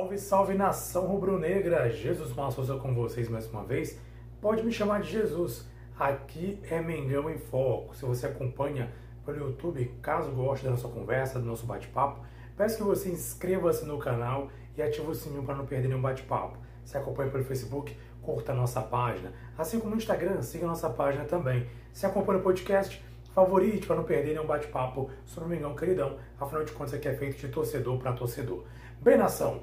Salve, 0.00 0.18
salve 0.18 0.54
nação 0.54 1.06
rubro-negra! 1.06 1.90
Jesus 1.90 2.32
Massa 2.32 2.74
com 2.76 2.94
vocês 2.94 3.28
mais 3.28 3.46
uma 3.46 3.62
vez. 3.62 4.00
Pode 4.40 4.62
me 4.62 4.72
chamar 4.72 5.02
de 5.02 5.10
Jesus. 5.10 5.68
Aqui 5.98 6.58
é 6.70 6.80
Mengão 6.80 7.28
em 7.28 7.36
Foco. 7.36 7.94
Se 7.94 8.06
você 8.06 8.24
acompanha 8.24 8.90
pelo 9.26 9.48
YouTube, 9.48 9.94
caso 10.00 10.30
goste 10.30 10.64
da 10.64 10.70
nossa 10.70 10.88
conversa, 10.88 11.38
do 11.38 11.44
nosso 11.44 11.66
bate-papo, 11.66 12.24
peço 12.56 12.78
que 12.78 12.82
você 12.82 13.10
inscreva-se 13.10 13.84
no 13.84 13.98
canal 13.98 14.48
e 14.74 14.80
ative 14.80 15.06
o 15.06 15.14
sininho 15.14 15.42
para 15.42 15.54
não 15.54 15.66
perder 15.66 15.88
nenhum 15.88 16.00
bate-papo. 16.00 16.56
Se 16.82 16.96
acompanha 16.96 17.30
pelo 17.30 17.44
Facebook, 17.44 17.94
curta 18.22 18.52
a 18.52 18.54
nossa 18.54 18.80
página. 18.80 19.34
Assim 19.58 19.78
como 19.78 19.90
no 19.90 19.98
Instagram, 19.98 20.40
siga 20.40 20.64
a 20.64 20.68
nossa 20.68 20.88
página 20.88 21.26
também. 21.26 21.66
Se 21.92 22.06
acompanha 22.06 22.38
o 22.38 22.42
podcast, 22.42 23.04
favorite 23.34 23.86
para 23.86 23.96
não 23.96 24.04
perder 24.04 24.32
nenhum 24.32 24.46
bate-papo 24.46 25.10
sobre 25.26 25.46
o 25.46 25.50
Mengão 25.50 25.76
Queridão. 25.76 26.16
Afinal 26.40 26.64
de 26.64 26.72
contas, 26.72 26.94
aqui 26.94 27.06
é 27.06 27.14
feito 27.14 27.36
de 27.36 27.48
torcedor 27.48 27.98
para 27.98 28.14
torcedor. 28.14 28.64
Bem, 29.02 29.16
nação, 29.16 29.62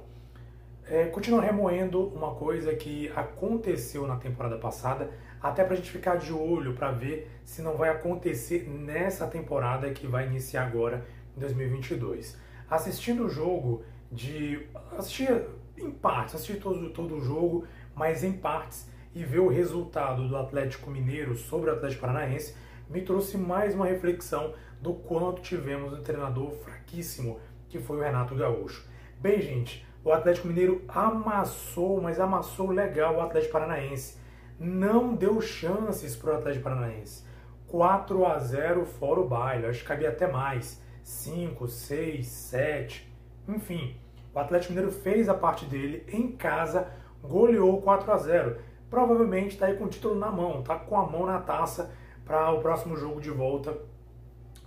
é, 0.90 1.06
continua 1.06 1.42
remoendo 1.42 2.08
uma 2.08 2.34
coisa 2.36 2.74
que 2.76 3.12
aconteceu 3.16 4.08
na 4.08 4.16
temporada 4.16 4.58
passada, 4.58 5.10
até 5.42 5.64
para 5.64 5.74
a 5.74 5.76
gente 5.76 5.92
ficar 5.92 6.16
de 6.16 6.32
olho 6.32 6.74
para 6.74 6.92
ver 6.92 7.30
se 7.44 7.62
não 7.62 7.76
vai 7.76 7.90
acontecer 7.90 8.68
nessa 8.68 9.28
temporada 9.28 9.90
que 9.92 10.08
vai 10.08 10.28
iniciar 10.28 10.66
agora 10.66 11.06
em 11.36 11.40
2022. 11.40 12.38
Assistindo 12.70 13.26
o 13.26 13.30
jogo 13.30 13.84
de. 14.12 14.66
assistir 14.98 15.30
em 15.78 15.92
partes, 15.92 16.36
assistir 16.36 16.60
todo, 16.60 16.90
todo 16.90 17.18
o 17.18 17.22
jogo, 17.22 17.66
mas 17.94 18.24
em 18.24 18.34
partes, 18.34 18.90
e 19.14 19.24
ver 19.24 19.40
o 19.40 19.48
resultado 19.48 20.28
do 20.28 20.36
Atlético 20.36 20.90
Mineiro 20.90 21.36
sobre 21.36 21.70
o 21.70 21.74
Atlético 21.74 22.02
Paranaense, 22.02 22.56
me 22.90 23.02
trouxe 23.02 23.38
mais 23.38 23.76
uma 23.76 23.86
reflexão 23.86 24.54
do 24.82 24.94
quanto 24.94 25.42
tivemos 25.42 25.94
um 25.94 26.02
treinador 26.02 26.52
fraquíssimo, 26.52 27.40
que 27.68 27.80
foi 27.80 27.98
o 27.98 28.02
Renato 28.02 28.36
Gaúcho. 28.36 28.88
Bem, 29.20 29.42
gente, 29.42 29.86
o 30.08 30.14
Atlético 30.14 30.48
Mineiro 30.48 30.82
amassou, 30.88 32.00
mas 32.00 32.18
amassou 32.18 32.72
legal 32.72 33.16
o 33.16 33.22
Atlético 33.22 33.52
Paranaense. 33.52 34.18
Não 34.58 35.14
deu 35.14 35.42
chances 35.42 36.16
para 36.16 36.32
o 36.32 36.38
Atlético 36.38 36.64
Paranaense. 36.64 37.26
4 37.68 38.26
a 38.26 38.40
0 38.40 38.86
fora 38.86 39.20
o 39.20 39.28
baile, 39.28 39.66
acho 39.66 39.82
que 39.82 39.86
cabia 39.86 40.08
até 40.08 40.26
mais. 40.26 40.82
5, 41.04 41.68
6, 41.68 42.26
7, 42.26 43.14
enfim. 43.50 43.98
O 44.34 44.40
Atlético 44.40 44.72
Mineiro 44.72 44.94
fez 44.94 45.28
a 45.28 45.34
parte 45.34 45.66
dele 45.66 46.06
em 46.08 46.32
casa, 46.32 46.88
goleou 47.22 47.82
4 47.82 48.10
a 48.10 48.18
0. 48.18 48.58
Provavelmente 48.90 49.56
está 49.56 49.66
aí 49.66 49.76
com 49.76 49.84
o 49.84 49.90
título 49.90 50.16
na 50.16 50.32
mão, 50.32 50.62
está 50.62 50.76
com 50.78 50.98
a 50.98 51.06
mão 51.06 51.26
na 51.26 51.42
taça 51.42 51.92
para 52.24 52.50
o 52.52 52.62
próximo 52.62 52.96
jogo 52.96 53.20
de 53.20 53.30
volta 53.30 53.78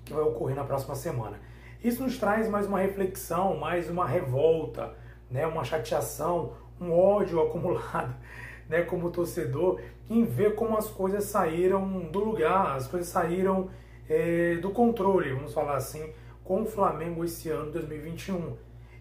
que 0.04 0.12
vai 0.12 0.22
ocorrer 0.22 0.54
na 0.54 0.64
próxima 0.64 0.94
semana. 0.94 1.40
Isso 1.82 2.02
nos 2.02 2.18
traz 2.18 2.46
mais 2.46 2.66
uma 2.66 2.78
reflexão, 2.78 3.56
mais 3.56 3.88
uma 3.88 4.06
revolta, 4.06 4.99
né, 5.30 5.46
uma 5.46 5.64
chateação, 5.64 6.52
um 6.80 6.92
ódio 6.92 7.40
acumulado, 7.40 8.14
né, 8.68 8.82
como 8.82 9.10
torcedor, 9.10 9.80
em 10.08 10.24
ver 10.24 10.54
como 10.54 10.76
as 10.76 10.88
coisas 10.88 11.24
saíram 11.24 12.00
do 12.10 12.18
lugar, 12.18 12.76
as 12.76 12.86
coisas 12.86 13.08
saíram 13.08 13.70
é, 14.08 14.56
do 14.56 14.70
controle, 14.70 15.32
vamos 15.32 15.54
falar 15.54 15.76
assim, 15.76 16.12
com 16.42 16.62
o 16.62 16.66
Flamengo 16.66 17.24
esse 17.24 17.48
ano 17.48 17.70
2021. 17.70 18.56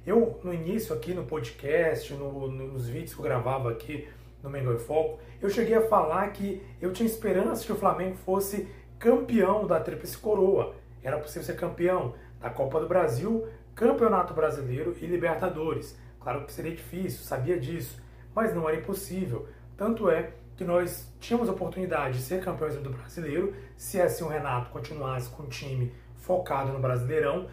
Eu, 0.06 0.40
no 0.44 0.54
início 0.54 0.94
aqui 0.96 1.14
no 1.14 1.24
podcast, 1.24 2.14
no, 2.14 2.48
nos 2.48 2.88
vídeos 2.88 3.14
que 3.14 3.20
eu 3.20 3.24
gravava 3.24 3.72
aqui 3.72 4.08
no 4.42 4.50
Mengão 4.50 4.74
em 4.74 4.80
Foco, 4.80 5.20
eu 5.42 5.50
cheguei 5.50 5.76
a 5.76 5.88
falar 5.88 6.30
que 6.30 6.62
eu 6.82 6.94
tinha 6.94 7.08
esperança 7.08 7.66
que 7.66 7.72
o 7.72 7.76
Flamengo 7.76 8.16
fosse 8.18 8.68
campeão 8.98 9.66
da 9.66 9.80
Tríplice 9.80 10.18
Coroa. 10.18 10.76
Era 11.04 11.18
possível 11.18 11.44
ser 11.44 11.56
campeão 11.56 12.14
da 12.40 12.50
Copa 12.50 12.80
do 12.80 12.88
Brasil, 12.88 13.48
Campeonato 13.74 14.34
Brasileiro 14.34 14.96
e 15.02 15.06
Libertadores. 15.06 15.98
Claro 16.20 16.46
que 16.46 16.52
seria 16.52 16.76
difícil, 16.76 17.24
sabia 17.24 17.60
disso, 17.60 18.02
mas 18.36 18.54
não 18.54 18.68
era 18.68 18.78
impossível. 18.78 19.48
Tanto 19.78 20.10
é 20.10 20.34
que 20.58 20.64
nós 20.66 21.10
tínhamos 21.20 21.48
a 21.48 21.54
oportunidade 21.54 22.18
de 22.18 22.24
ser 22.24 22.44
campeões 22.44 22.76
do 22.76 22.90
brasileiro, 22.90 23.56
se 23.78 24.02
assim 24.02 24.24
o 24.26 24.28
Renato 24.28 24.70
continuasse 24.72 25.30
com 25.30 25.44
o 25.44 25.48
time 25.48 25.94
focado 26.18 26.74
no 26.74 26.80
Brasileirão. 26.80 27.48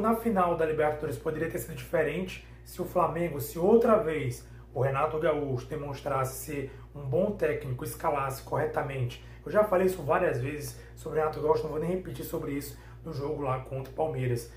Na 0.00 0.14
final 0.16 0.56
da 0.56 0.64
Libertadores 0.64 1.18
poderia 1.18 1.50
ter 1.50 1.58
sido 1.58 1.74
diferente 1.74 2.46
se 2.64 2.80
o 2.80 2.84
Flamengo, 2.86 3.40
se 3.40 3.58
outra 3.58 3.96
vez 3.96 4.48
o 4.72 4.80
Renato 4.80 5.18
Gaúcho 5.18 5.66
demonstrasse 5.66 6.46
ser 6.46 6.72
um 6.94 7.02
bom 7.02 7.32
técnico, 7.32 7.84
escalasse 7.84 8.42
corretamente. 8.42 9.22
Eu 9.44 9.52
já 9.52 9.62
falei 9.64 9.86
isso 9.86 10.02
várias 10.02 10.40
vezes 10.40 10.80
sobre 10.96 11.18
o 11.18 11.20
Renato 11.20 11.42
Gaúcho, 11.42 11.64
não 11.64 11.70
vou 11.70 11.80
nem 11.80 11.90
repetir 11.90 12.24
sobre 12.24 12.52
isso 12.52 12.78
no 13.04 13.12
jogo 13.12 13.42
lá 13.42 13.60
contra 13.60 13.92
o 13.92 13.94
Palmeiras. 13.94 14.50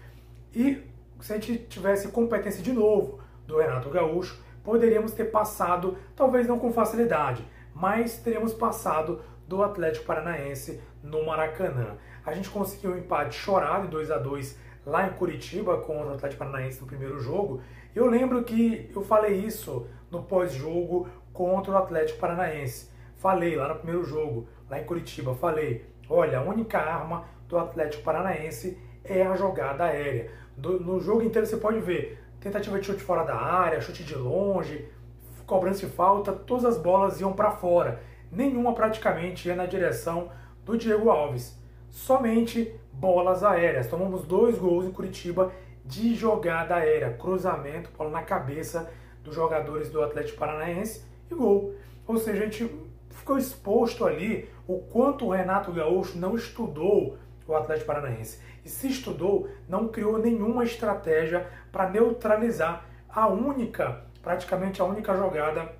E 0.55 0.81
se 1.19 1.33
a 1.33 1.35
gente 1.35 1.57
tivesse 1.65 2.07
competência 2.07 2.63
de 2.63 2.71
novo 2.71 3.19
do 3.47 3.57
Renato 3.57 3.89
Gaúcho, 3.89 4.39
poderíamos 4.63 5.13
ter 5.13 5.31
passado, 5.31 5.97
talvez 6.15 6.45
não 6.45 6.59
com 6.59 6.71
facilidade, 6.71 7.47
mas 7.73 8.17
teríamos 8.17 8.53
passado 8.53 9.21
do 9.47 9.63
Atlético 9.63 10.05
Paranaense 10.05 10.81
no 11.01 11.25
Maracanã. 11.25 11.95
A 12.25 12.33
gente 12.33 12.49
conseguiu 12.49 12.91
um 12.91 12.97
empate 12.97 13.35
chorado, 13.35 13.87
2 13.87 14.11
a 14.11 14.17
2 14.17 14.59
lá 14.85 15.07
em 15.07 15.13
Curitiba 15.13 15.77
contra 15.77 16.11
o 16.11 16.13
Atlético 16.13 16.39
Paranaense 16.39 16.81
no 16.81 16.87
primeiro 16.87 17.19
jogo. 17.19 17.61
Eu 17.95 18.07
lembro 18.07 18.43
que 18.43 18.91
eu 18.93 19.01
falei 19.01 19.37
isso 19.37 19.87
no 20.11 20.23
pós-jogo 20.23 21.07
contra 21.31 21.71
o 21.71 21.77
Atlético 21.77 22.19
Paranaense. 22.19 22.89
Falei 23.15 23.55
lá 23.55 23.69
no 23.69 23.75
primeiro 23.75 24.03
jogo, 24.03 24.47
lá 24.69 24.79
em 24.79 24.83
Curitiba, 24.83 25.33
falei, 25.33 25.85
olha, 26.09 26.39
a 26.39 26.43
única 26.43 26.77
arma 26.77 27.25
do 27.47 27.57
Atlético 27.57 28.03
Paranaense 28.03 28.77
é 29.03 29.25
a 29.25 29.35
jogada 29.35 29.85
aérea. 29.85 30.29
No 30.57 30.99
jogo 30.99 31.21
inteiro 31.21 31.47
você 31.47 31.57
pode 31.57 31.79
ver 31.79 32.19
tentativa 32.39 32.79
de 32.79 32.85
chute 32.85 33.01
fora 33.01 33.23
da 33.23 33.35
área, 33.35 33.81
chute 33.81 34.03
de 34.03 34.15
longe, 34.15 34.87
cobrança 35.45 35.85
de 35.85 35.91
falta, 35.91 36.33
todas 36.33 36.65
as 36.65 36.77
bolas 36.77 37.19
iam 37.21 37.33
para 37.33 37.51
fora. 37.51 38.01
Nenhuma 38.31 38.73
praticamente 38.73 39.47
ia 39.47 39.55
na 39.55 39.65
direção 39.65 40.29
do 40.65 40.77
Diego 40.77 41.09
Alves. 41.09 41.57
Somente 41.89 42.73
bolas 42.91 43.43
aéreas. 43.43 43.87
Tomamos 43.87 44.23
dois 44.23 44.57
gols 44.57 44.85
em 44.85 44.91
Curitiba 44.91 45.51
de 45.85 46.13
jogada 46.15 46.75
aérea, 46.75 47.13
cruzamento, 47.13 47.89
bola 47.97 48.09
na 48.09 48.21
cabeça 48.21 48.91
dos 49.23 49.33
jogadores 49.33 49.89
do 49.89 50.03
Atlético 50.03 50.37
Paranaense 50.37 51.05
e 51.31 51.33
gol. 51.33 51.73
Ou 52.05 52.17
seja, 52.17 52.43
a 52.43 52.45
gente 52.45 52.69
ficou 53.09 53.37
exposto 53.37 54.05
ali 54.05 54.49
o 54.67 54.79
quanto 54.79 55.25
o 55.25 55.31
Renato 55.31 55.71
Gaúcho 55.71 56.17
não 56.17 56.35
estudou 56.35 57.17
o 57.47 57.55
Atlético 57.55 57.87
Paranaense. 57.87 58.39
E 58.63 58.69
se 58.69 58.87
estudou, 58.87 59.49
não 59.67 59.87
criou 59.87 60.17
nenhuma 60.17 60.63
estratégia 60.63 61.47
para 61.71 61.89
neutralizar 61.89 62.85
a 63.09 63.27
única, 63.27 64.03
praticamente 64.21 64.81
a 64.81 64.85
única 64.85 65.15
jogada 65.15 65.71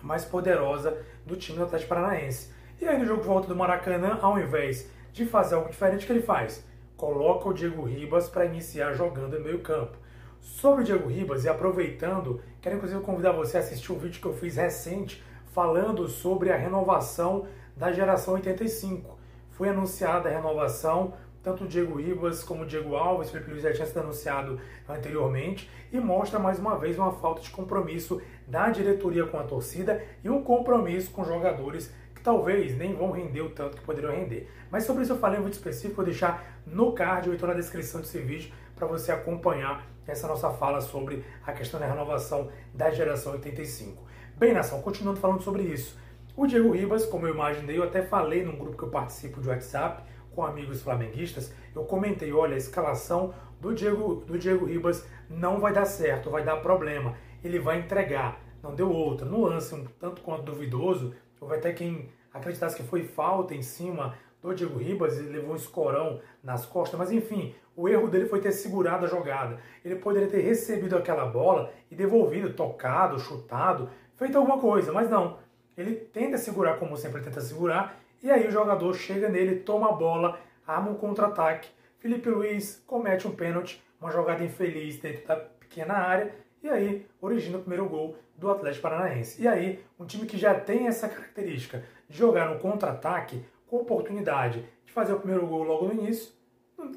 mais 0.00 0.24
poderosa 0.24 0.96
do 1.26 1.36
time 1.36 1.58
do 1.58 1.64
Atlético 1.64 1.88
Paranaense. 1.88 2.52
E 2.80 2.86
aí 2.86 2.98
no 2.98 3.06
jogo 3.06 3.22
de 3.22 3.26
volta 3.26 3.48
do 3.48 3.56
Maracanã, 3.56 4.18
ao 4.20 4.38
invés 4.38 4.88
de 5.12 5.24
fazer 5.26 5.54
algo 5.54 5.70
diferente, 5.70 6.06
que 6.06 6.12
ele 6.12 6.22
faz? 6.22 6.64
Coloca 6.96 7.48
o 7.48 7.54
Diego 7.54 7.82
Ribas 7.82 8.28
para 8.28 8.44
iniciar 8.44 8.92
jogando 8.92 9.38
no 9.38 9.44
meio 9.44 9.60
campo. 9.60 9.96
Sobre 10.40 10.82
o 10.82 10.84
Diego 10.84 11.08
Ribas, 11.08 11.44
e 11.44 11.48
aproveitando, 11.48 12.40
quero 12.60 12.76
inclusive 12.76 13.00
convidar 13.00 13.32
você 13.32 13.56
a 13.56 13.60
assistir 13.60 13.92
um 13.92 13.98
vídeo 13.98 14.20
que 14.20 14.26
eu 14.26 14.34
fiz 14.34 14.56
recente 14.56 15.24
falando 15.52 16.06
sobre 16.06 16.52
a 16.52 16.56
renovação 16.56 17.46
da 17.76 17.90
geração 17.90 18.34
85 18.34 19.23
foi 19.56 19.68
anunciada 19.68 20.28
a 20.28 20.32
renovação, 20.32 21.14
tanto 21.42 21.64
o 21.64 21.68
Diego 21.68 22.00
Ribas 22.00 22.42
como 22.42 22.62
o 22.62 22.66
Diego 22.66 22.96
Alves, 22.96 23.28
o 23.28 23.32
Felipe 23.32 23.50
Luiz 23.50 23.62
já 23.62 23.72
tinha 23.72 23.86
sido 23.86 24.00
anunciado 24.00 24.58
anteriormente, 24.88 25.70
e 25.92 26.00
mostra 26.00 26.38
mais 26.38 26.58
uma 26.58 26.76
vez 26.78 26.98
uma 26.98 27.12
falta 27.12 27.40
de 27.40 27.50
compromisso 27.50 28.20
da 28.46 28.68
diretoria 28.70 29.26
com 29.26 29.38
a 29.38 29.44
torcida 29.44 30.02
e 30.22 30.30
um 30.30 30.42
compromisso 30.42 31.10
com 31.10 31.24
jogadores 31.24 31.92
que 32.14 32.22
talvez 32.22 32.76
nem 32.76 32.94
vão 32.94 33.10
render 33.10 33.42
o 33.42 33.50
tanto 33.50 33.76
que 33.76 33.84
poderiam 33.84 34.12
render. 34.12 34.50
Mas 34.70 34.84
sobre 34.84 35.02
isso 35.02 35.12
eu 35.12 35.18
falei 35.18 35.38
vídeo 35.38 35.52
específico, 35.52 35.96
vou 35.96 36.04
deixar 36.04 36.60
no 36.66 36.92
card 36.92 37.28
ou 37.28 37.34
então 37.34 37.48
na 37.48 37.54
descrição 37.54 38.00
desse 38.00 38.18
vídeo 38.18 38.52
para 38.74 38.86
você 38.86 39.12
acompanhar 39.12 39.86
essa 40.06 40.26
nossa 40.26 40.50
fala 40.50 40.80
sobre 40.80 41.24
a 41.46 41.52
questão 41.52 41.78
da 41.78 41.86
renovação 41.86 42.50
da 42.72 42.90
geração 42.90 43.32
85. 43.32 44.02
Bem, 44.36 44.52
nação, 44.52 44.82
continuando 44.82 45.20
falando 45.20 45.42
sobre 45.42 45.62
isso. 45.62 45.96
O 46.36 46.48
Diego 46.48 46.72
Ribas, 46.72 47.06
como 47.06 47.28
eu 47.28 47.34
imaginei, 47.34 47.78
eu 47.78 47.84
até 47.84 48.02
falei 48.02 48.44
num 48.44 48.56
grupo 48.56 48.76
que 48.76 48.82
eu 48.82 48.88
participo 48.88 49.40
de 49.40 49.48
WhatsApp 49.48 50.02
com 50.34 50.44
amigos 50.44 50.82
flamenguistas, 50.82 51.54
eu 51.72 51.84
comentei, 51.84 52.32
olha, 52.32 52.54
a 52.54 52.58
escalação 52.58 53.32
do 53.60 53.72
Diego, 53.72 54.16
do 54.16 54.36
Diego 54.36 54.64
Ribas 54.64 55.06
não 55.30 55.60
vai 55.60 55.72
dar 55.72 55.84
certo, 55.84 56.30
vai 56.30 56.42
dar 56.42 56.56
problema, 56.56 57.14
ele 57.44 57.60
vai 57.60 57.78
entregar. 57.78 58.40
Não 58.60 58.74
deu 58.74 58.90
outra. 58.90 59.24
No 59.24 59.42
lance 59.42 59.72
um 59.76 59.84
tanto 60.00 60.22
quanto 60.22 60.42
duvidoso, 60.42 61.14
houve 61.40 61.54
até 61.54 61.72
quem 61.72 62.08
acreditasse 62.32 62.74
que 62.74 62.82
foi 62.82 63.04
falta 63.04 63.54
em 63.54 63.62
cima 63.62 64.16
do 64.42 64.52
Diego 64.52 64.76
Ribas, 64.76 65.16
ele 65.16 65.36
levou 65.36 65.52
um 65.52 65.56
escorão 65.56 66.20
nas 66.42 66.66
costas, 66.66 66.98
mas 66.98 67.12
enfim, 67.12 67.54
o 67.76 67.88
erro 67.88 68.08
dele 68.08 68.26
foi 68.26 68.40
ter 68.40 68.50
segurado 68.50 69.04
a 69.04 69.08
jogada. 69.08 69.60
Ele 69.84 69.94
poderia 69.94 70.28
ter 70.28 70.40
recebido 70.40 70.96
aquela 70.96 71.26
bola 71.26 71.70
e 71.88 71.94
devolvido, 71.94 72.54
tocado, 72.54 73.20
chutado, 73.20 73.88
feito 74.16 74.36
alguma 74.36 74.58
coisa, 74.58 74.92
mas 74.92 75.08
não 75.08 75.43
ele 75.76 75.94
tenta 75.94 76.38
segurar 76.38 76.78
como 76.78 76.96
sempre 76.96 77.20
tenta 77.22 77.40
segurar, 77.40 77.98
e 78.22 78.30
aí 78.30 78.46
o 78.46 78.50
jogador 78.50 78.94
chega 78.94 79.28
nele, 79.28 79.56
toma 79.56 79.90
a 79.90 79.92
bola, 79.92 80.38
arma 80.66 80.90
um 80.90 80.94
contra-ataque. 80.94 81.68
Felipe 81.98 82.28
Luiz 82.28 82.82
comete 82.86 83.26
um 83.26 83.34
pênalti, 83.34 83.82
uma 84.00 84.10
jogada 84.10 84.44
infeliz 84.44 84.98
dentro 84.98 85.26
da 85.26 85.36
pequena 85.36 85.94
área, 85.94 86.32
E 86.64 86.68
aí 86.70 87.06
origina 87.20 87.58
o 87.58 87.60
primeiro 87.60 87.86
gol 87.86 88.16
do 88.38 88.50
Atlético 88.50 88.84
Paranaense. 88.84 89.42
E 89.42 89.46
aí, 89.46 89.84
um 90.00 90.06
time 90.06 90.24
que 90.24 90.38
já 90.38 90.58
tem 90.58 90.86
essa 90.86 91.06
característica 91.06 91.84
de 92.08 92.16
jogar 92.16 92.48
no 92.48 92.58
contra-ataque, 92.58 93.44
com 93.66 93.76
oportunidade 93.76 94.64
de 94.86 94.90
fazer 94.90 95.12
o 95.12 95.18
primeiro 95.18 95.46
gol 95.46 95.62
logo 95.62 95.88
no 95.88 95.92
início, 95.92 96.32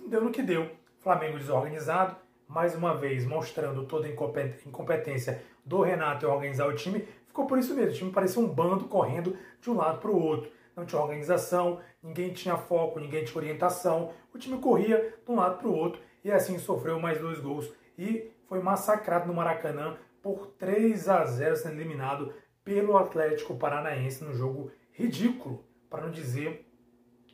deu 0.08 0.22
no 0.22 0.32
que 0.32 0.42
deu. 0.42 0.70
Flamengo 1.00 1.38
desorganizado, 1.38 2.16
mais 2.48 2.76
uma 2.76 2.96
vez 2.96 3.26
mostrando 3.26 3.84
toda 3.84 4.08
a 4.08 4.10
incompetência 4.10 5.44
do 5.66 5.82
Renato 5.82 6.26
em 6.26 6.30
organizar 6.30 6.66
o 6.66 6.74
time, 6.74 7.06
ficou 7.38 7.46
por 7.46 7.60
isso 7.60 7.76
mesmo. 7.76 7.92
O 7.92 7.94
time 7.94 8.12
parecia 8.12 8.42
um 8.42 8.48
bando 8.48 8.86
correndo 8.86 9.38
de 9.62 9.70
um 9.70 9.76
lado 9.76 10.00
para 10.00 10.10
o 10.10 10.20
outro. 10.20 10.50
Não 10.76 10.86
tinha 10.86 11.00
organização, 11.00 11.80
ninguém 12.02 12.34
tinha 12.34 12.58
foco, 12.58 13.00
ninguém 13.00 13.24
tinha 13.24 13.38
orientação. 13.38 14.12
O 14.34 14.40
time 14.40 14.58
corria 14.58 15.14
de 15.24 15.32
um 15.32 15.36
lado 15.36 15.60
para 15.60 15.68
o 15.68 15.76
outro 15.76 16.02
e 16.24 16.32
assim 16.32 16.58
sofreu 16.58 17.00
mais 17.00 17.20
dois 17.20 17.40
gols 17.40 17.72
e 17.98 18.32
foi 18.48 18.60
massacrado 18.60 19.28
no 19.28 19.36
Maracanã 19.36 19.98
por 20.22 20.48
3 20.58 21.08
a 21.10 21.26
0, 21.26 21.56
sendo 21.56 21.76
eliminado 21.76 22.34
pelo 22.64 22.98
Atlético 22.98 23.56
Paranaense 23.56 24.24
no 24.24 24.34
jogo 24.34 24.72
ridículo, 24.92 25.64
para 25.90 26.02
não 26.02 26.12
dizer 26.12 26.68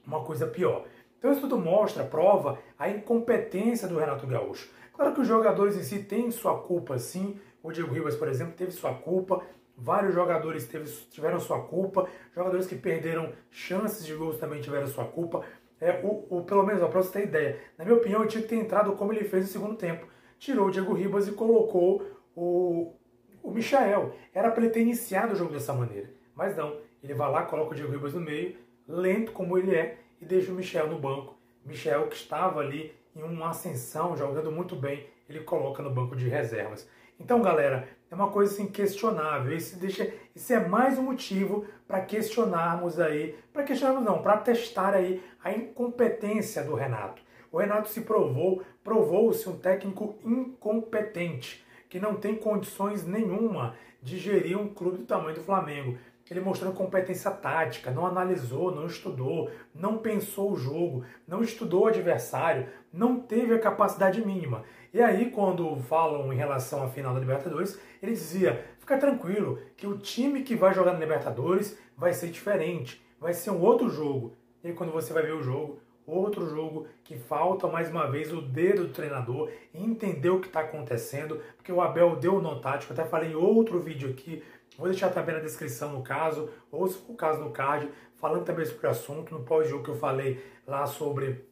uma 0.06 0.24
coisa 0.24 0.48
pior. 0.48 0.86
Então 1.18 1.32
isso 1.32 1.42
tudo 1.42 1.58
mostra, 1.58 2.04
prova 2.04 2.60
a 2.78 2.90
incompetência 2.90 3.88
do 3.88 3.98
Renato 3.98 4.28
Gaúcho. 4.28 4.70
Claro 4.92 5.14
que 5.14 5.22
os 5.22 5.28
jogadores 5.28 5.78
em 5.78 5.84
si 5.84 6.04
têm 6.04 6.30
sua 6.30 6.60
culpa, 6.60 7.00
sim. 7.00 7.40
O 7.64 7.72
Diego 7.72 7.94
Ribas, 7.94 8.16
por 8.16 8.28
exemplo, 8.28 8.54
teve 8.54 8.72
sua 8.72 8.94
culpa. 8.94 9.42
Vários 9.76 10.14
jogadores 10.14 10.68
teve, 10.68 10.90
tiveram 11.10 11.40
sua 11.40 11.62
culpa. 11.62 12.08
Jogadores 12.36 12.68
que 12.68 12.76
perderam 12.76 13.34
chances 13.50 14.06
de 14.06 14.14
gols 14.14 14.38
também 14.38 14.62
tiveram 14.62 14.88
sua 14.88 15.06
culpa. 15.06 15.44
É, 15.82 16.00
o, 16.04 16.26
o, 16.30 16.44
pelo 16.44 16.64
menos, 16.64 16.82
para 16.82 17.02
você 17.02 17.20
ter 17.20 17.28
ideia, 17.28 17.60
na 17.78 17.84
minha 17.84 17.98
opinião, 17.98 18.22
ele 18.22 18.30
tinha 18.30 18.44
que 18.44 18.50
ter 18.50 18.56
entrado 18.56 18.94
como 18.94 19.12
ele 19.12 19.26
fez 19.26 19.46
no 19.46 19.52
segundo 19.52 19.76
tempo 19.76 20.08
tirou 20.44 20.68
o 20.68 20.72
Diego 20.72 20.94
Ribas 20.94 21.26
e 21.26 21.32
colocou 21.32 22.06
o, 22.36 22.94
o 23.42 23.50
Michael. 23.50 24.14
Era 24.34 24.52
para 24.52 24.64
ele 24.64 24.74
ter 24.74 24.82
iniciado 24.82 25.32
o 25.32 25.36
jogo 25.38 25.54
dessa 25.54 25.74
maneira. 25.74 26.10
Mas 26.36 26.58
não, 26.58 26.78
ele 27.02 27.14
vai 27.14 27.32
lá, 27.32 27.44
coloca 27.44 27.72
o 27.72 27.76
Diego 27.76 27.94
Ribas 27.94 28.14
no 28.14 28.20
meio, 28.20 28.58
lento 28.86 29.32
como 29.32 29.58
ele 29.58 29.74
é, 29.74 30.00
e 30.20 30.26
deixa 30.26 30.52
o 30.52 30.56
Michel 30.56 30.88
no 30.88 31.00
banco. 31.00 31.38
Michel, 31.66 32.08
que 32.08 32.16
estava 32.16 32.60
ali 32.60 32.94
em 33.16 33.24
uma 33.24 33.52
ascensão, 33.52 34.18
jogando 34.18 34.52
muito 34.52 34.76
bem, 34.76 35.08
ele 35.28 35.42
coloca 35.42 35.82
no 35.82 35.90
banco 35.90 36.16
de 36.16 36.28
reservas. 36.28 36.88
Então, 37.20 37.42
galera, 37.42 37.88
é 38.10 38.16
uma 38.16 38.30
coisa 38.30 38.54
assim 38.54 38.68
questionável. 38.68 39.58
Deixa, 39.80 40.14
isso 40.36 40.54
é 40.54 40.60
mais 40.60 40.98
um 40.98 41.04
motivo 41.04 41.66
para 41.88 42.02
questionarmos 42.02 43.00
aí, 43.00 43.36
para 43.52 43.64
questionarmos 43.64 44.04
não, 44.04 44.22
para 44.22 44.38
testar 44.38 44.94
aí 44.94 45.24
a 45.44 45.52
incompetência 45.52 46.64
do 46.64 46.76
Renato. 46.76 47.22
O 47.52 47.60
Renato 47.60 47.90
se 47.90 48.02
provou, 48.02 48.64
provou-se 48.84 49.48
um 49.48 49.58
técnico 49.58 50.16
incompetente, 50.24 51.64
que 51.88 52.00
não 52.00 52.16
tem 52.16 52.36
condições 52.36 53.06
nenhuma 53.06 53.76
de 54.02 54.18
gerir 54.18 54.60
um 54.60 54.68
clube 54.68 54.98
do 54.98 55.06
tamanho 55.06 55.36
do 55.36 55.44
Flamengo. 55.44 55.98
Ele 56.30 56.40
mostrou 56.40 56.74
competência 56.74 57.30
tática, 57.30 57.92
não 57.92 58.06
analisou, 58.06 58.74
não 58.74 58.86
estudou, 58.86 59.52
não 59.76 59.98
pensou 59.98 60.52
o 60.52 60.56
jogo, 60.56 61.04
não 61.28 61.44
estudou 61.44 61.84
o 61.84 61.88
adversário, 61.88 62.68
não 62.92 63.20
teve 63.20 63.54
a 63.54 63.60
capacidade 63.60 64.26
mínima. 64.26 64.64
E 64.94 65.02
aí, 65.02 65.32
quando 65.32 65.76
falam 65.84 66.32
em 66.32 66.38
relação 66.38 66.84
à 66.84 66.88
final 66.88 67.14
da 67.14 67.20
Libertadores, 67.20 67.80
ele 68.02 68.14
dizia: 68.14 68.66
fica 68.80 68.98
tranquilo, 68.98 69.60
que 69.76 69.86
o 69.86 69.98
time 69.98 70.44
que 70.44 70.56
vai 70.56 70.74
jogar 70.74 70.94
na 70.94 71.00
Libertadores 71.00 71.78
vai 71.98 72.14
ser 72.14 72.30
diferente, 72.30 73.04
vai 73.20 73.34
ser 73.34 73.52
um 73.52 73.62
outro 73.62 73.90
jogo. 73.90 74.36
E 74.64 74.68
aí, 74.68 74.74
quando 74.74 74.94
você 74.94 75.12
vai 75.12 75.24
ver 75.24 75.34
o 75.34 75.44
jogo, 75.44 75.80
Outro 76.06 76.50
jogo 76.50 76.86
que 77.04 77.16
falta 77.16 77.66
mais 77.68 77.90
uma 77.90 78.12
vez 78.12 78.34
o 78.34 78.42
dedo 78.42 78.88
do 78.88 78.94
treinador 78.94 79.50
entender 79.74 80.30
o 80.30 80.42
que 80.42 80.48
está 80.48 80.60
acontecendo, 80.60 81.40
porque 81.56 81.72
o 81.72 81.80
Abel 81.80 82.18
deu 82.18 82.42
no 82.42 82.60
tático, 82.60 82.92
até 82.92 83.06
falei 83.06 83.32
em 83.32 83.36
outro 83.36 83.80
vídeo 83.80 84.10
aqui, 84.10 84.44
vou 84.78 84.88
deixar 84.88 85.10
também 85.10 85.36
na 85.36 85.42
descrição 85.42 85.94
no 85.94 86.04
caso, 86.04 86.50
ou 86.72 86.88
se 86.88 86.98
for 86.98 87.14
o 87.14 87.16
caso 87.16 87.42
no 87.42 87.52
card, 87.52 87.90
falando 88.16 88.46
também 88.46 88.66
sobre 88.66 88.88
o 88.88 88.90
assunto, 88.90 89.34
no 89.34 89.44
pós-jogo 89.44 89.84
que 89.84 89.90
eu 89.90 89.98
falei 89.98 90.44
lá 90.66 90.86
sobre 90.86 91.46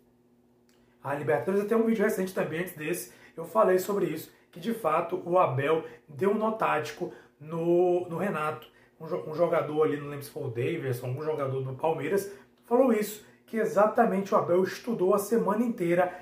a 1.03 1.13
Libertadores, 1.15 1.61
até 1.61 1.75
um 1.75 1.85
vídeo 1.85 2.03
recente 2.03 2.33
também 2.33 2.61
antes 2.61 2.75
desse, 2.75 3.13
eu 3.35 3.45
falei 3.45 3.79
sobre 3.79 4.05
isso, 4.05 4.31
que 4.51 4.59
de 4.59 4.73
fato 4.73 5.21
o 5.25 5.37
Abel 5.37 5.83
deu 6.07 6.33
no 6.33 6.51
tático 6.53 7.13
no, 7.39 8.07
no 8.07 8.17
Renato, 8.17 8.67
um, 8.99 9.31
um 9.31 9.33
jogador 9.33 9.83
ali, 9.83 9.97
não 9.97 10.09
lembro 10.09 10.25
se 10.25 10.31
foi 10.31 10.43
o 10.43 10.49
Davidson, 10.49 11.07
um 11.07 11.23
jogador 11.23 11.61
do 11.61 11.73
Palmeiras, 11.73 12.31
falou 12.65 12.93
isso, 12.93 13.25
que 13.47 13.57
exatamente 13.57 14.33
o 14.33 14.37
Abel 14.37 14.63
estudou 14.63 15.13
a 15.13 15.19
semana 15.19 15.63
inteira 15.63 16.17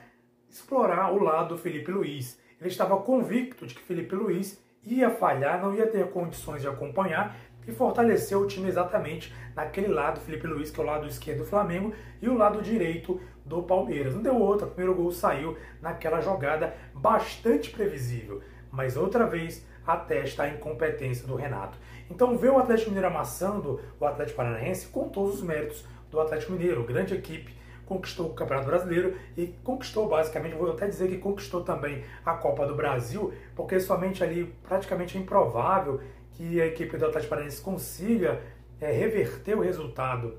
explorar 0.50 1.14
o 1.14 1.22
lado 1.22 1.56
do 1.56 1.62
Felipe 1.62 1.92
Luiz. 1.92 2.40
Ele 2.60 2.70
estava 2.70 2.98
convicto 2.98 3.68
de 3.68 3.76
que 3.76 3.82
Felipe 3.82 4.16
Luiz 4.16 4.60
ia 4.96 5.10
falhar, 5.10 5.62
não 5.62 5.74
ia 5.74 5.88
ter 5.88 6.10
condições 6.10 6.62
de 6.62 6.68
acompanhar 6.68 7.36
e 7.68 7.72
fortaleceu 7.72 8.40
o 8.40 8.48
time 8.48 8.68
exatamente 8.68 9.34
naquele 9.56 9.88
lado, 9.88 10.20
Felipe 10.20 10.48
Luiz, 10.48 10.72
que 10.72 10.80
é 10.80 10.84
o 10.84 10.86
lado 10.86 11.08
esquerdo 11.08 11.40
do 11.40 11.46
Flamengo, 11.46 11.94
e 12.22 12.28
o 12.28 12.38
lado 12.38 12.62
direito 12.62 13.22
do 13.46 13.62
Palmeiras. 13.64 14.16
Não 14.16 14.22
deu 14.22 14.36
outra, 14.36 14.68
o 14.68 14.72
primeiro 14.72 14.96
gol 14.96 15.12
saiu 15.12 15.58
naquela 15.82 16.22
jogada 16.22 16.76
bastante 16.94 17.70
previsível, 17.70 18.42
mas 18.72 18.98
outra 18.98 19.26
vez 19.26 19.66
atesta 19.86 20.44
a 20.44 20.50
incompetência 20.50 21.28
do 21.28 21.36
Renato. 21.36 21.78
Então 22.10 22.38
ver 22.38 22.52
o 22.52 22.58
Atlético 22.58 22.90
Mineiro 22.90 23.08
amassando 23.08 23.80
o 24.00 24.06
Atlético 24.06 24.38
Paranaense 24.38 24.88
com 24.88 25.10
todos 25.10 25.36
os 25.36 25.42
méritos 25.42 25.86
do 26.10 26.20
Atlético 26.20 26.54
Mineiro, 26.54 26.84
grande 26.84 27.14
equipe, 27.14 27.59
conquistou 27.90 28.28
o 28.28 28.34
Campeonato 28.34 28.68
Brasileiro 28.68 29.18
e 29.36 29.48
conquistou 29.64 30.08
basicamente, 30.08 30.56
vou 30.56 30.72
até 30.72 30.88
dizer 30.88 31.10
que 31.10 31.18
conquistou 31.18 31.64
também 31.64 32.04
a 32.24 32.36
Copa 32.36 32.68
do 32.68 32.76
Brasil, 32.76 33.34
porque 33.56 33.80
somente 33.80 34.24
ali 34.24 34.46
praticamente 34.62 35.18
é 35.18 35.22
improvável 35.22 36.00
que 36.34 36.62
a 36.62 36.68
equipe 36.68 36.96
do 36.96 37.08
Atlético 37.08 37.32
Paranaense 37.32 37.60
consiga 37.60 38.40
é, 38.80 38.92
reverter 38.92 39.58
o 39.58 39.62
resultado, 39.62 40.38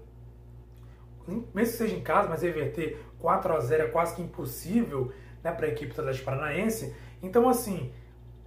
mesmo 1.26 1.52
que 1.52 1.66
seja 1.66 1.96
em 1.96 2.00
casa, 2.00 2.28
mas 2.28 2.42
reverter 2.42 2.96
4 3.18 3.52
a 3.52 3.60
0 3.60 3.82
é 3.82 3.86
quase 3.88 4.14
que 4.14 4.22
impossível 4.22 5.12
né, 5.42 5.50
para 5.50 5.66
a 5.66 5.70
equipe 5.70 5.92
do 5.92 6.00
Atlético 6.00 6.26
Paranaense. 6.26 6.94
Então, 7.20 7.48
assim, 7.48 7.92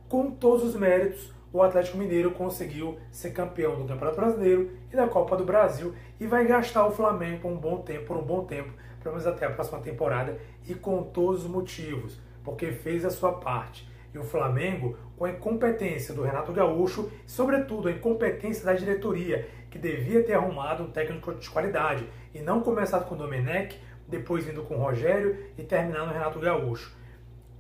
com 0.08 0.32
todos 0.32 0.64
os 0.64 0.76
méritos, 0.76 1.34
o 1.52 1.62
Atlético 1.62 1.98
Mineiro 1.98 2.32
conseguiu 2.32 2.98
ser 3.12 3.32
campeão 3.32 3.76
do 3.76 3.86
Campeonato 3.86 4.16
Brasileiro 4.16 4.72
e 4.92 4.96
da 4.96 5.08
Copa 5.08 5.38
do 5.38 5.46
Brasil 5.46 5.94
e 6.20 6.26
vai 6.26 6.48
gastar 6.48 6.88
o 6.88 6.92
Flamengo 6.92 7.42
por 7.42 7.52
um 7.52 7.58
bom 7.58 7.78
tempo, 7.82 8.06
por 8.06 8.18
um 8.18 8.24
bom 8.24 8.44
tempo, 8.46 8.74
pelo 9.04 9.16
menos 9.16 9.28
até 9.28 9.46
a 9.46 9.52
próxima 9.52 9.80
temporada 9.80 10.38
e 10.68 10.74
com 10.74 11.04
todos 11.04 11.44
os 11.44 11.50
motivos, 11.50 12.20
porque 12.44 12.72
fez 12.72 13.06
a 13.06 13.10
sua 13.10 13.34
parte. 13.34 13.88
E 14.14 14.18
o 14.18 14.24
Flamengo, 14.24 14.98
com 15.18 15.26
a 15.26 15.32
incompetência 15.32 16.14
do 16.14 16.22
Renato 16.22 16.54
Gaúcho, 16.54 17.12
e 17.28 17.32
sobretudo 17.32 17.88
a 17.88 17.92
incompetência 17.92 18.64
da 18.64 18.74
diretoria, 18.74 19.48
que 19.70 19.80
devia 19.80 20.24
ter 20.24 20.34
arrumado 20.34 20.84
um 20.84 20.92
técnico 20.92 21.34
de 21.34 21.50
qualidade 21.50 22.08
e 22.34 22.40
não 22.40 22.62
começado 22.62 23.08
com 23.08 23.16
o 23.16 23.18
Domenech, 23.18 23.80
depois 24.08 24.48
indo 24.48 24.64
com 24.64 24.76
o 24.76 24.80
Rogério 24.80 25.38
e 25.58 25.64
terminar 25.64 26.06
no 26.06 26.14
Renato 26.14 26.40
Gaúcho. 26.40 26.96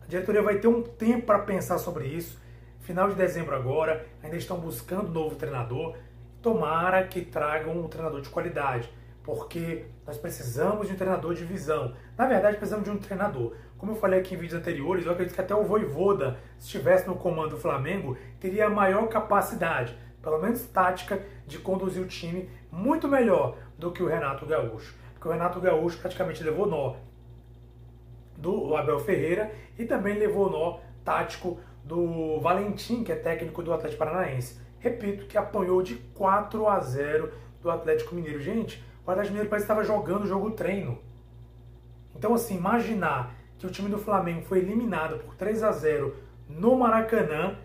A 0.01 0.05
diretoria 0.05 0.41
vai 0.41 0.59
ter 0.59 0.67
um 0.67 0.83
tempo 0.83 1.25
para 1.25 1.39
pensar 1.39 1.77
sobre 1.77 2.05
isso 2.05 2.41
final 2.83 3.09
de 3.09 3.15
dezembro 3.15 3.55
agora, 3.55 4.05
ainda 4.21 4.35
estão 4.35 4.59
buscando 4.59 5.07
um 5.07 5.11
novo 5.11 5.35
treinador. 5.35 5.95
Tomara 6.41 7.03
que 7.07 7.21
tragam 7.21 7.79
um 7.79 7.87
treinador 7.87 8.21
de 8.21 8.29
qualidade, 8.29 8.91
porque 9.23 9.85
nós 10.05 10.17
precisamos 10.17 10.87
de 10.87 10.93
um 10.93 10.97
treinador 10.97 11.33
de 11.33 11.45
visão. 11.45 11.95
Na 12.17 12.27
verdade, 12.27 12.57
precisamos 12.57 12.85
de 12.85 12.91
um 12.91 12.97
treinador. 12.97 13.55
Como 13.77 13.93
eu 13.93 13.95
falei 13.95 14.19
aqui 14.19 14.35
em 14.35 14.37
vídeos 14.37 14.59
anteriores, 14.59 15.05
eu 15.05 15.11
acredito 15.11 15.33
que 15.33 15.41
até 15.41 15.55
o 15.55 15.63
Voivoda, 15.63 16.37
se 16.59 16.65
estivesse 16.65 17.07
no 17.07 17.15
comando 17.15 17.51
do 17.51 17.57
Flamengo, 17.57 18.17
teria 18.39 18.69
maior 18.69 19.07
capacidade, 19.07 19.97
pelo 20.21 20.39
menos 20.39 20.63
tática, 20.67 21.21
de 21.47 21.57
conduzir 21.57 22.03
o 22.03 22.07
time 22.07 22.49
muito 22.71 23.07
melhor 23.07 23.57
do 23.77 23.91
que 23.91 24.03
o 24.03 24.07
Renato 24.07 24.45
Gaúcho. 24.45 24.93
Porque 25.13 25.27
o 25.27 25.31
Renato 25.31 25.59
Gaúcho 25.59 25.99
praticamente 25.99 26.43
levou 26.43 26.67
nó 26.67 26.95
do 28.37 28.75
Abel 28.75 28.99
Ferreira 28.99 29.51
e 29.77 29.85
também 29.85 30.17
levou 30.17 30.49
nó 30.49 30.79
tático 31.03 31.59
do 31.83 32.39
Valentim, 32.39 33.03
que 33.03 33.11
é 33.11 33.15
técnico 33.15 33.63
do 33.63 33.73
Atlético 33.73 33.99
Paranaense. 33.99 34.59
Repito, 34.79 35.25
que 35.27 35.37
apanhou 35.37 35.81
de 35.81 35.95
4 36.13 36.67
a 36.67 36.79
0 36.79 37.31
do 37.61 37.69
Atlético 37.71 38.15
Mineiro. 38.15 38.41
Gente, 38.41 38.83
o 39.05 39.11
Atlético 39.11 39.33
Mineiro 39.33 39.49
parece 39.49 39.65
que 39.65 39.71
estava 39.71 39.83
jogando 39.83 40.23
o 40.23 40.27
jogo 40.27 40.51
treino. 40.51 40.99
Então, 42.15 42.33
assim, 42.33 42.57
imaginar 42.57 43.35
que 43.57 43.65
o 43.65 43.69
time 43.69 43.89
do 43.89 43.97
Flamengo 43.97 44.41
foi 44.41 44.59
eliminado 44.59 45.19
por 45.19 45.35
3 45.35 45.63
a 45.63 45.71
0 45.71 46.15
no 46.47 46.75
Maracanã 46.77 47.57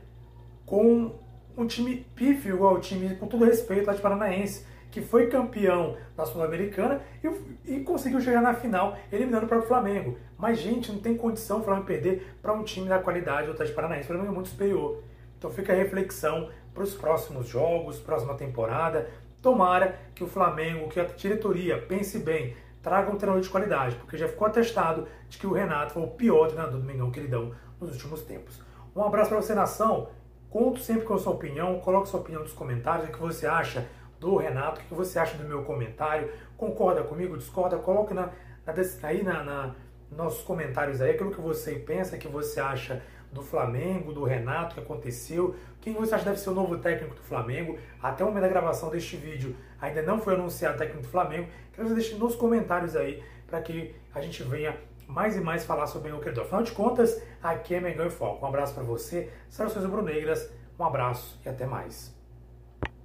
com 0.64 1.18
um 1.56 1.66
time 1.66 2.06
pífio 2.14 2.54
igual 2.54 2.74
o 2.74 2.80
time, 2.80 3.16
com 3.16 3.26
todo 3.26 3.44
respeito, 3.44 3.82
Atlético 3.82 4.02
Paranaense 4.02 4.64
que 4.90 5.02
foi 5.02 5.26
campeão 5.28 5.96
da 6.16 6.24
Sul-Americana 6.24 7.00
e, 7.22 7.74
e, 7.74 7.80
conseguiu 7.80 8.20
chegar 8.20 8.40
na 8.40 8.54
final, 8.54 8.96
eliminando 9.12 9.46
o 9.46 9.62
Flamengo. 9.62 10.16
Mas, 10.36 10.58
gente, 10.58 10.90
não 10.90 10.98
tem 10.98 11.16
condição 11.16 11.60
o 11.60 11.62
Flamengo 11.62 11.86
perder 11.86 12.36
para 12.40 12.52
um 12.52 12.62
time 12.62 12.88
da 12.88 12.98
qualidade 12.98 13.46
do 13.46 13.52
Atlético 13.52 13.76
Paranaense. 13.76 14.04
O 14.04 14.06
Flamengo 14.08 14.30
é 14.30 14.34
muito 14.34 14.48
superior. 14.48 15.02
Então 15.36 15.50
fica 15.50 15.72
a 15.72 15.76
reflexão 15.76 16.50
para 16.74 16.82
os 16.82 16.94
próximos 16.94 17.46
jogos, 17.46 17.98
próxima 17.98 18.34
temporada. 18.34 19.08
Tomara 19.40 19.98
que 20.14 20.24
o 20.24 20.26
Flamengo, 20.26 20.88
que 20.88 20.98
a 20.98 21.04
diretoria 21.04 21.80
pense 21.80 22.18
bem, 22.18 22.56
traga 22.82 23.10
um 23.10 23.16
treinador 23.16 23.42
de 23.42 23.48
qualidade, 23.48 23.96
porque 23.96 24.16
já 24.16 24.28
ficou 24.28 24.46
atestado 24.46 25.06
de 25.28 25.38
que 25.38 25.46
o 25.46 25.52
Renato 25.52 25.94
foi 25.94 26.02
o 26.02 26.08
pior 26.08 26.48
treinador 26.48 26.80
do 26.80 26.86
Mengão 26.86 27.10
que 27.10 27.20
ele 27.20 27.28
deu 27.28 27.54
nos 27.80 27.92
últimos 27.92 28.22
tempos. 28.22 28.60
Um 28.94 29.02
abraço 29.02 29.30
para 29.30 29.40
você, 29.40 29.54
nação. 29.54 30.08
Conto 30.50 30.80
sempre 30.80 31.04
com 31.04 31.14
a 31.14 31.18
sua 31.18 31.32
opinião, 31.32 31.78
coloque 31.80 32.08
sua 32.08 32.20
opinião 32.20 32.42
nos 32.42 32.52
comentários, 32.52 33.08
o 33.08 33.12
que 33.12 33.18
você 33.18 33.46
acha 33.46 33.86
do 34.18 34.36
Renato, 34.36 34.80
o 34.80 34.84
que 34.84 34.94
você 34.94 35.18
acha 35.18 35.36
do 35.36 35.44
meu 35.44 35.62
comentário, 35.62 36.32
concorda 36.56 37.02
comigo, 37.02 37.36
discorda, 37.36 37.76
coloque 37.76 38.14
na, 38.14 38.30
na 38.66 38.74
aí 39.02 39.22
na, 39.22 39.44
na, 39.44 39.74
nossos 40.10 40.42
comentários 40.42 41.00
aí 41.00 41.10
aquilo 41.10 41.30
que 41.30 41.40
você 41.40 41.74
pensa, 41.74 42.16
que 42.16 42.26
você 42.26 42.60
acha 42.60 43.02
do 43.32 43.42
Flamengo, 43.42 44.12
do 44.12 44.24
Renato, 44.24 44.74
que 44.74 44.80
aconteceu, 44.80 45.54
quem 45.80 45.92
você 45.92 46.14
acha 46.14 46.24
deve 46.24 46.38
ser 46.38 46.50
o 46.50 46.54
novo 46.54 46.78
técnico 46.78 47.14
do 47.14 47.22
Flamengo. 47.22 47.78
Até 48.02 48.24
o 48.24 48.28
momento 48.28 48.42
da 48.42 48.48
gravação 48.48 48.90
deste 48.90 49.16
vídeo 49.16 49.54
ainda 49.80 50.02
não 50.02 50.20
foi 50.20 50.34
anunciado 50.34 50.76
o 50.76 50.78
técnico 50.78 51.02
do 51.02 51.08
Flamengo. 51.08 51.48
Quero 51.72 51.88
que 51.88 51.94
você 51.94 52.00
deixe 52.00 52.14
nos 52.16 52.34
comentários 52.34 52.96
aí 52.96 53.22
para 53.46 53.60
que 53.62 53.94
a 54.14 54.20
gente 54.20 54.42
venha 54.42 54.76
mais 55.06 55.36
e 55.36 55.40
mais 55.40 55.64
falar 55.64 55.86
sobre 55.86 56.08
o 56.08 56.12
Mengão 56.12 56.22
Credor. 56.22 56.44
Afinal 56.44 56.62
de 56.62 56.72
contas, 56.72 57.22
aqui 57.42 57.74
é 57.74 57.80
Mengão 57.80 58.06
em 58.06 58.10
Foco. 58.10 58.44
Um 58.44 58.48
abraço 58.48 58.74
para 58.74 58.82
você, 58.82 59.30
saudações 59.48 59.84
rubro-negras, 59.84 60.52
um 60.78 60.84
abraço 60.84 61.40
e 61.44 61.48
até 61.48 61.64
mais. 61.64 62.17